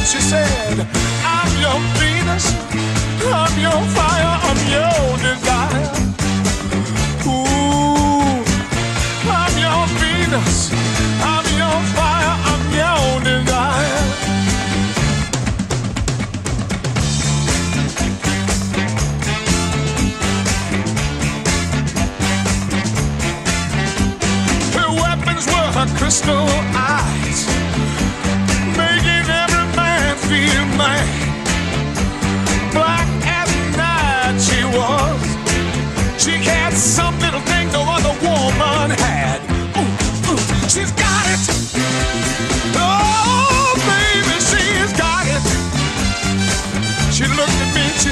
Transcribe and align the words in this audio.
that 0.00 0.08
she 0.08 0.20
said, 0.20 0.76
I'm 1.24 1.52
your 1.60 1.78
Venus, 2.00 2.46
I'm 3.20 3.54
your 3.60 3.80
fire, 3.92 4.34
I'm 4.48 4.60
your 4.74 5.18
desire. 5.28 5.92
Ooh, 7.28 8.40
I'm 9.28 9.54
your 9.60 9.82
Venus, 10.00 10.72
I'm 11.22 11.46
your 11.60 11.78
fire, 11.96 12.34
I'm 12.50 12.62
your 12.80 13.20
desire. 13.28 14.00
Her 24.76 24.90
weapons 25.02 25.44
were 25.46 25.70
her 25.76 25.88
crystal 25.98 26.48
eyes 26.74 26.89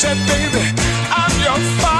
said, 0.00 0.16
baby, 0.26 0.64
I'm 1.10 1.42
your 1.42 1.58
father. 1.82 1.99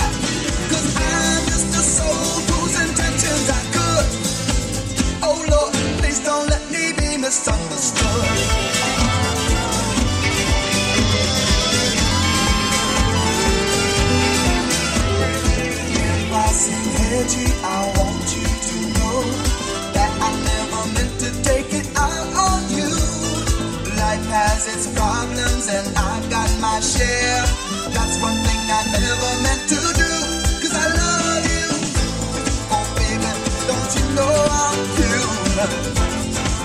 baby, 32.95 33.31
don't 33.67 33.95
you 33.95 34.15
know 34.15 34.47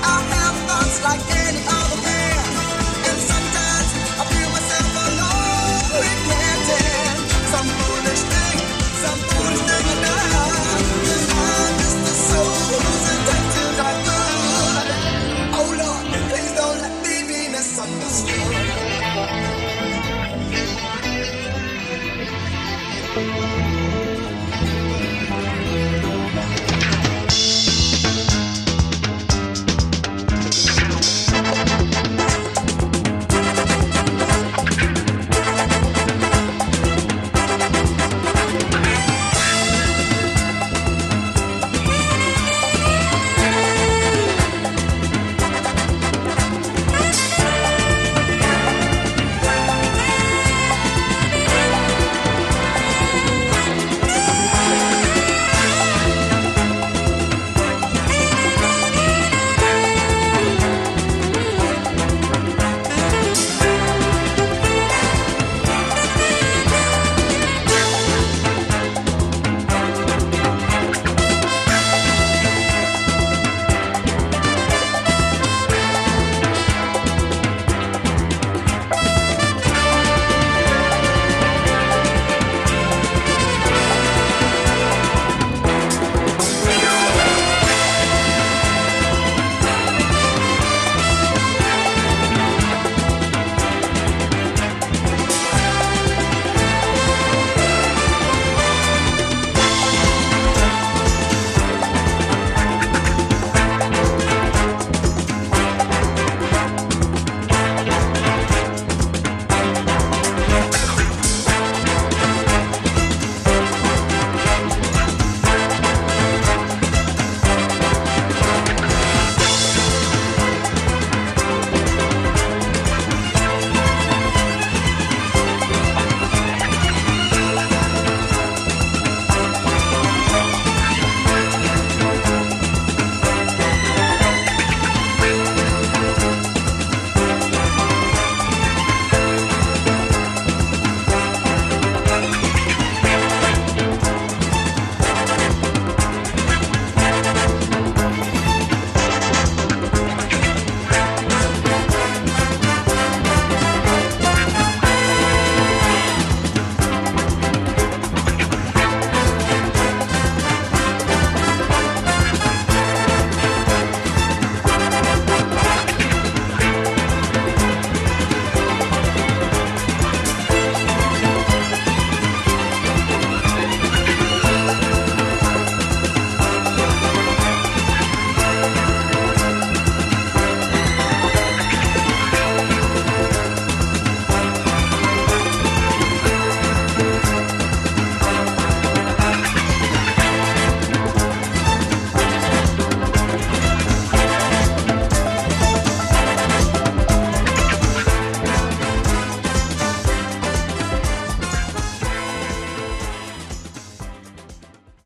I'm 0.03 0.46
like 1.03 1.21
this. 1.27 1.46